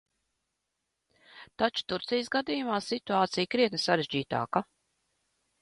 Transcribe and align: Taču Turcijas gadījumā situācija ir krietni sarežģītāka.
Taču 1.63 1.83
Turcijas 1.93 2.31
gadījumā 2.37 2.79
situācija 2.87 3.47
ir 3.49 3.53
krietni 3.55 3.81
sarežģītāka. 3.87 4.67